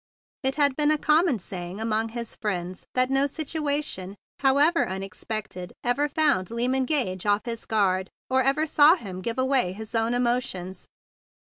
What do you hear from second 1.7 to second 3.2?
among his friends that